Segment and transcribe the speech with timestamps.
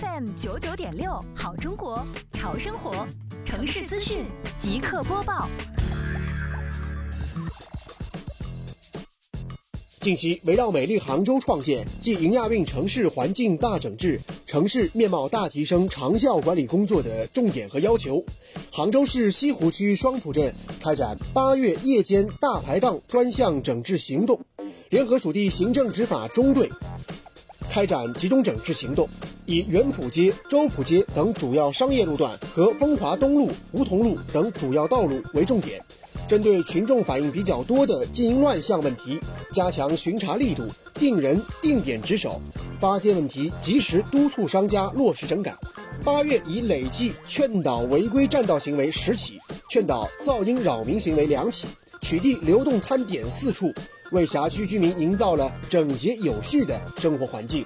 [0.00, 3.06] FM 九九点六，好中国，潮生活，
[3.46, 4.26] 城市资讯
[4.58, 5.48] 即刻播报。
[10.00, 18.22] 近期，围绕美丽杭州创建暨迎亚运城市环境大整治、城市面貌大提升长效管理工作的重点和要求，
[18.70, 24.38] 杭州市西湖区双浦镇开展八月夜间大排档专项整治行动，
[24.90, 26.70] 联合属地行政执法中队
[27.76, 29.06] 开展集中整治行动，
[29.44, 35.78] 以元浦街、周浦街等主要商业路段和风华东路、梧桐路等主要道路为重点。
[36.26, 39.20] 针对群众反映比较多的经营乱象问题，
[39.52, 42.40] 加强巡查力度，定人定点值守，
[42.80, 45.54] 发现问题及时督促商家落实整改。
[46.02, 51.66] 八月已累计劝导违规占道行为十起，劝导噪音扰民行为两起，
[52.00, 53.70] 取缔流动摊点四处，
[54.12, 57.64] 为辖区居民营造了整洁有序的生活环境。